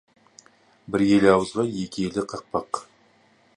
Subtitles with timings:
[0.95, 2.83] Бір елі ауызға екі елі қақпақ.